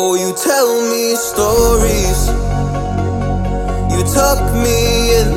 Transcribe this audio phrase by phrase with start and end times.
[0.00, 2.28] Oh, you tell me stories.
[3.90, 5.28] You tuck me in.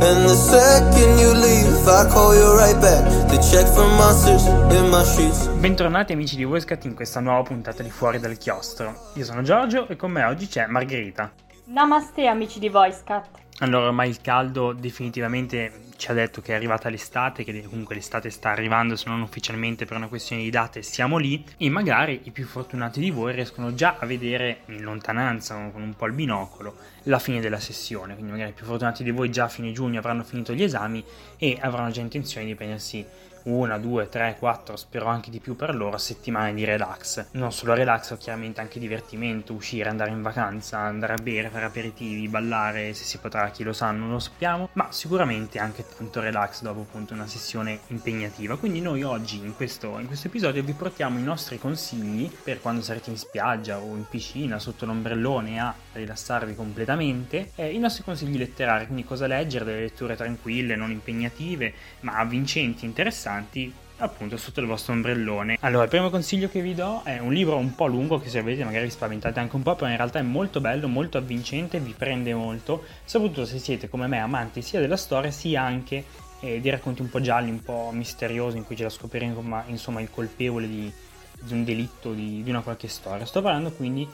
[0.00, 4.88] And the second you leave, I call you right back to check for monsters in
[4.88, 5.48] my sheets.
[5.48, 9.10] Bentornati amici di Voicecat in questa nuova puntata di Fuori dal Chiostro.
[9.16, 11.30] Io sono Giorgio e con me oggi c'è Margherita.
[11.66, 13.45] Namaste amici di VoiceCat.
[13.60, 18.28] Allora, ormai il caldo definitivamente ci ha detto che è arrivata l'estate, che comunque l'estate
[18.28, 22.32] sta arrivando, se non ufficialmente per una questione di date siamo lì e magari i
[22.32, 26.76] più fortunati di voi riescono già a vedere in lontananza, con un po' il binocolo,
[27.04, 30.00] la fine della sessione, quindi magari i più fortunati di voi già a fine giugno
[30.00, 31.02] avranno finito gli esami
[31.38, 33.06] e avranno già intenzione di prendersi
[33.46, 37.26] una, due, tre, quattro, spero anche di più per loro, settimane di relax.
[37.32, 41.64] Non solo relax, ma chiaramente anche divertimento, uscire, andare in vacanza, andare a bere, fare
[41.64, 46.20] aperitivi, ballare, se si potrà, chi lo sa, non lo sappiamo, ma sicuramente anche tanto
[46.20, 48.56] relax dopo appunto una sessione impegnativa.
[48.56, 52.82] Quindi noi oggi in questo, in questo episodio vi portiamo i nostri consigli per quando
[52.82, 58.36] sarete in spiaggia o in piscina, sotto l'ombrellone a rilassarvi completamente, eh, i nostri consigli
[58.36, 64.60] letterari, quindi cosa leggere, delle letture tranquille, non impegnative, ma avvincenti, interessanti interessanti appunto sotto
[64.60, 65.56] il vostro ombrellone.
[65.60, 68.42] Allora, il primo consiglio che vi do è un libro un po' lungo che se
[68.42, 71.80] vedete magari vi spaventate anche un po', però in realtà è molto bello, molto avvincente,
[71.80, 76.04] vi prende molto, soprattutto se siete come me amanti sia della storia sia anche
[76.40, 79.64] eh, di racconti un po' gialli, un po' misteriosi in cui c'è da scoprire insomma,
[79.66, 80.92] insomma il colpevole di,
[81.40, 83.24] di un delitto, di, di una qualche storia.
[83.24, 84.06] Sto parlando quindi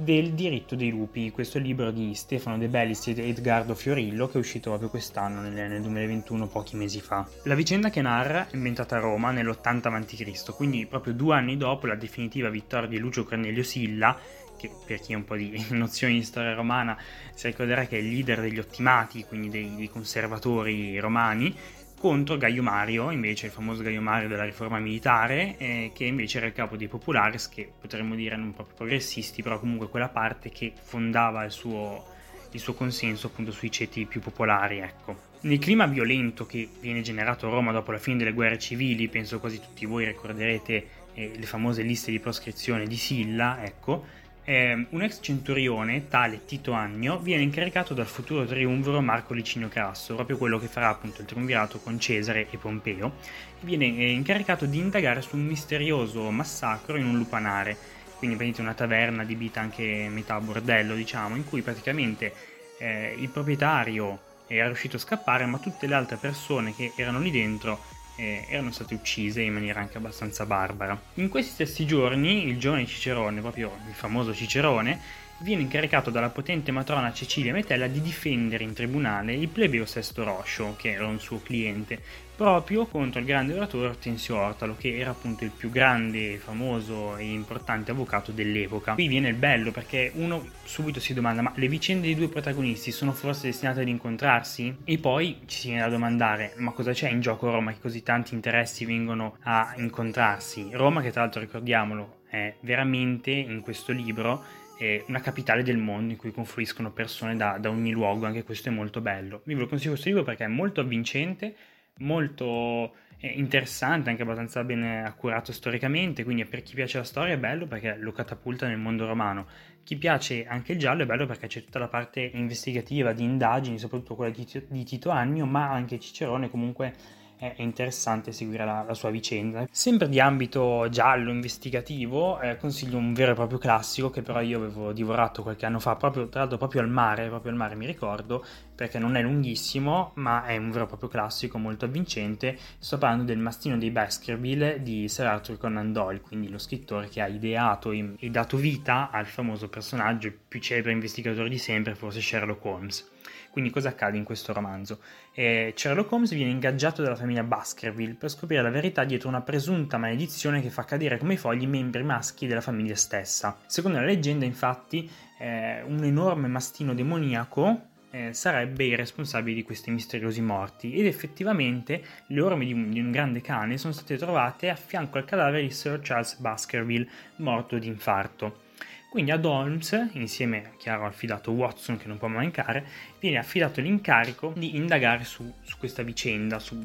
[0.00, 4.38] del diritto dei lupi, questo libro di Stefano De Bellis ed Edgardo Fiorillo che è
[4.38, 7.26] uscito proprio quest'anno, nel, nel 2021, pochi mesi fa.
[7.42, 11.88] La vicenda che narra è ambientata a Roma nell'80 a.C., quindi proprio due anni dopo
[11.88, 14.16] la definitiva vittoria di Lucio Cornelio Silla,
[14.56, 16.96] che per chi ha un po' di nozioni di storia romana
[17.34, 21.52] si ricorderà che è il leader degli ottimati, quindi dei, dei conservatori romani,
[21.98, 26.46] contro Gaio Mario, invece il famoso Gaio Mario della riforma militare, eh, che invece era
[26.46, 30.72] il capo dei Populares, che potremmo dire non proprio progressisti, però comunque quella parte che
[30.80, 32.04] fondava il suo,
[32.52, 35.26] il suo consenso appunto sui ceti più popolari, ecco.
[35.40, 39.38] Nel clima violento che viene generato a Roma dopo la fine delle guerre civili, penso
[39.38, 44.04] quasi tutti voi ricorderete eh, le famose liste di proscrizione di Silla, ecco,
[44.48, 50.14] eh, un ex centurione, tale Tito Agno, viene incaricato dal futuro triumviro Marco Licinio Crasso,
[50.14, 53.12] proprio quello che farà appunto il triumvirato con Cesare e Pompeo,
[53.60, 57.76] e viene eh, incaricato di indagare su un misterioso massacro in un lupanare,
[58.16, 62.32] quindi prendete una taverna adibita anche metà bordello, diciamo, in cui praticamente
[62.78, 67.30] eh, il proprietario era riuscito a scappare, ma tutte le altre persone che erano lì
[67.30, 67.80] dentro
[68.18, 71.00] eh, erano state uccise in maniera anche abbastanza barbara.
[71.14, 75.00] In questi stessi giorni il giovane Cicerone, proprio il famoso Cicerone,
[75.40, 80.74] viene incaricato dalla potente matrona Cecilia Metella di difendere in tribunale il plebeo Sesto Roscio,
[80.76, 82.00] che era un suo cliente,
[82.34, 87.24] proprio contro il grande oratore Ortensio Ortalo, che era appunto il più grande, famoso e
[87.24, 88.94] importante avvocato dell'epoca.
[88.94, 92.90] Qui viene il bello perché uno subito si domanda: ma le vicende dei due protagonisti
[92.90, 94.76] sono forse destinate ad incontrarsi?
[94.84, 97.80] E poi ci si viene a domandare: ma cosa c'è in gioco a Roma che
[97.80, 100.68] così tanti interessi vengono a incontrarsi?
[100.72, 106.12] Roma, che tra l'altro ricordiamolo, è veramente in questo libro è una capitale del mondo
[106.12, 109.42] in cui confluiscono persone da, da, ogni luogo, anche questo è molto bello.
[109.44, 111.54] Vi consiglio questo libro perché è molto avvincente,
[111.98, 117.38] molto eh, interessante, anche abbastanza ben accurato storicamente, quindi per chi piace la storia è
[117.38, 119.46] bello perché lo catapulta nel mondo romano.
[119.82, 123.78] Chi piace anche il giallo è bello perché c'è tutta la parte investigativa, di indagini,
[123.78, 126.94] soprattutto quella di, di Tito Annio, ma anche Cicerone comunque
[127.38, 129.66] è interessante seguire la, la, sua vicenda.
[129.70, 134.58] Sempre di ambito giallo investigativo, eh, consiglio un vero e proprio classico che però io
[134.58, 137.86] avevo divorato qualche anno fa, proprio, tra l'altro proprio al mare, proprio al mare mi
[137.86, 138.44] ricordo,
[138.74, 142.58] perché non è lunghissimo, ma è un vero e proprio classico molto avvincente.
[142.78, 147.20] Sto parlando del Mastino dei Baskerville di Sir Arthur Conan Doyle, quindi lo scrittore che
[147.20, 152.64] ha ideato e, dato vita al famoso personaggio, più celebre investigatore di sempre, forse Sherlock
[152.64, 153.16] Holmes.
[153.58, 155.00] Quindi cosa accade in questo romanzo?
[155.34, 159.98] Eh, Sherlock Holmes viene ingaggiato dalla famiglia Baskerville per scoprire la verità dietro una presunta
[159.98, 163.58] maledizione che fa cadere come fogli i membri maschi della famiglia stessa.
[163.66, 169.90] Secondo la leggenda, infatti, eh, un enorme mastino demoniaco eh, sarebbe il responsabile di questi
[169.90, 174.68] misteriosi morti ed effettivamente le orme di un, di un, grande cane sono state trovate
[174.68, 177.08] a fianco al cadavere di Sir Charles Baskerville
[177.38, 178.66] morto di infarto.
[179.08, 182.86] Quindi ad Holmes, insieme chiaro al fidato Watson che non può mancare,
[183.18, 186.78] viene affidato l'incarico di indagare su, su questa vicenda, su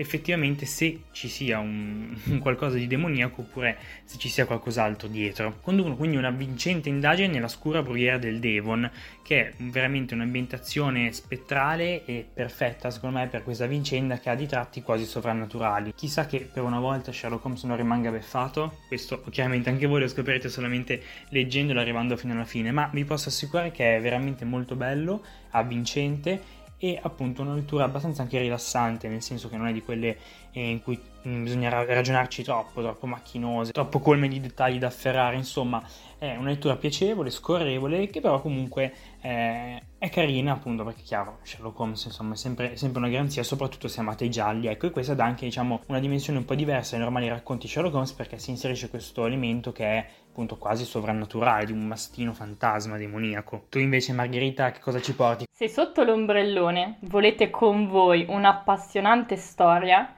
[0.00, 5.58] effettivamente se ci sia un, un qualcosa di demoniaco oppure se ci sia qualcos'altro dietro.
[5.60, 8.90] Conducono quindi una vincente indagine nella scura brughiera del Devon,
[9.22, 14.46] che è veramente un'ambientazione spettrale e perfetta secondo me per questa vicenda che ha di
[14.46, 15.92] tratti quasi sovrannaturali.
[15.94, 20.08] Chissà che per una volta Sherlock Holmes non rimanga beffato, questo chiaramente anche voi lo
[20.08, 24.74] scoprirete solamente leggendolo arrivando fino alla fine, ma vi posso assicurare che è veramente molto
[24.76, 29.82] bello, avvincente e appunto una lettura abbastanza anche rilassante, nel senso che non è di
[29.82, 30.16] quelle
[30.50, 35.82] eh, in cui bisogna ragionarci troppo, troppo macchinose, troppo colme di dettagli da afferrare, insomma
[36.18, 41.78] è una lettura piacevole, scorrevole, che però comunque eh, è carina appunto perché chiaro Sherlock
[41.78, 45.12] Holmes insomma è sempre, sempre, una garanzia soprattutto se amate i gialli ecco e questa
[45.12, 48.48] dà anche diciamo una dimensione un po' diversa ai normali racconti Sherlock Holmes perché si
[48.48, 54.14] inserisce questo elemento che è appunto quasi sovrannaturale di un mastino fantasma demoniaco tu invece
[54.14, 55.44] Margherita che cosa ci porti?
[55.50, 60.14] Se sotto l'ombrellone volete con voi un'appassionante storia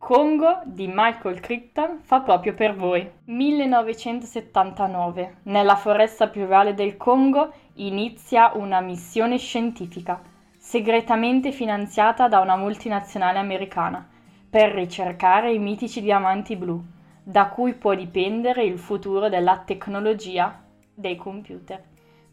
[0.00, 3.08] Congo di Michael Crichton fa proprio per voi.
[3.26, 5.40] 1979.
[5.42, 10.22] Nella foresta plurale del Congo inizia una missione scientifica,
[10.56, 14.08] segretamente finanziata da una multinazionale americana,
[14.48, 16.82] per ricercare i mitici diamanti blu,
[17.22, 21.84] da cui può dipendere il futuro della tecnologia dei computer.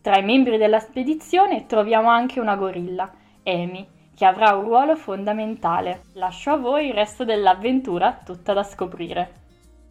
[0.02, 3.12] Tra i membri della spedizione troviamo anche una gorilla,
[3.44, 3.86] Amy,
[4.18, 6.02] che avrà un ruolo fondamentale.
[6.14, 9.46] Lascio a voi il resto dell'avventura tutta da scoprire.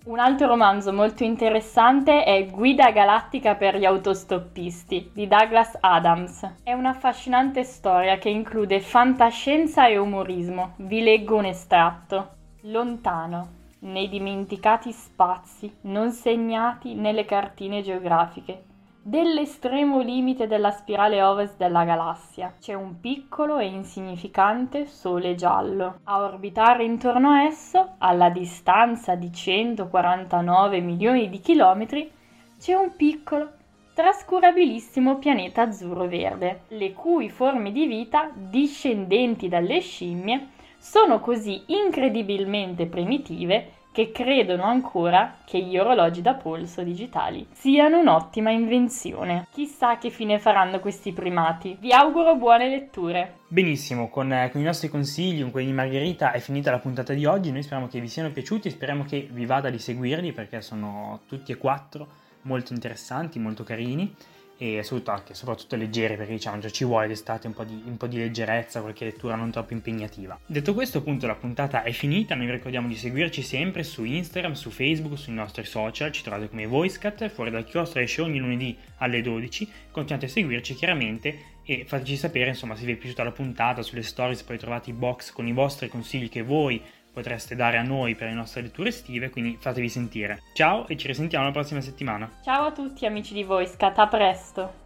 [0.07, 6.55] Un altro romanzo molto interessante è Guida galattica per gli autostoppisti di Douglas Adams.
[6.65, 10.75] È un'affascinante storia che include fantascienza e umorismo.
[10.79, 12.31] Vi leggo un estratto.
[12.63, 13.49] Lontano,
[13.81, 18.63] nei dimenticati spazi non segnati nelle cartine geografiche,
[19.09, 22.55] dell'estremo limite della spirale ovest della galassia.
[22.59, 26.01] C'è un piccolo e insignificante sole giallo.
[26.03, 32.11] A orbitare intorno a esso, alla distanza di 149 milioni di chilometri,
[32.59, 33.53] c'è un piccolo,
[33.95, 40.49] trascurabilissimo pianeta azzurro-verde, le cui forme di vita, discendenti dalle scimmie,
[40.79, 48.51] sono così incredibilmente primitive che credono ancora che gli orologi da polso digitali siano un'ottima
[48.51, 49.47] invenzione.
[49.51, 51.79] Chissà che fine faranno questi primati.
[51.81, 53.39] Vi auguro buone letture.
[53.49, 57.15] Benissimo, con, eh, con, i nostri consigli, con quelli di Margherita è finita la puntata
[57.15, 57.51] di oggi.
[57.51, 61.53] Noi speriamo che vi siano piaciuti, speriamo che vi vada di seguirli perché sono tutti
[61.53, 62.07] e quattro
[62.43, 64.15] molto interessanti, molto carini
[64.59, 68.07] e soprattutto, soprattutto leggere perché diciamo già ci vuole d'estate un po, di, un po'
[68.07, 70.39] di leggerezza, qualche lettura non troppo impegnativa.
[70.47, 74.53] Detto questo appunto la puntata è finita, noi vi ricordiamo di seguirci sempre su Instagram,
[74.53, 78.77] su Facebook, sui nostri social, ci trovate come VoiceCat, fuori dal chiostro esce ogni lunedì
[78.99, 83.33] alle 12, continuate a seguirci chiaramente e fateci sapere insomma se vi è piaciuta la
[83.33, 86.81] puntata, sulle stories poi trovate i box con i vostri consigli che voi
[87.17, 90.43] potreste dare a noi per le nostre letture estive, quindi fatevi sentire.
[90.53, 92.31] Ciao e ci risentiamo la prossima settimana.
[92.45, 94.86] Ciao a tutti amici di VoiceCat, a presto!